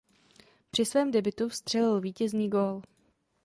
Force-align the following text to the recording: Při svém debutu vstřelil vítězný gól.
Při 0.71 0.85
svém 0.85 1.11
debutu 1.11 1.49
vstřelil 1.49 2.01
vítězný 2.01 2.49
gól. 2.49 2.81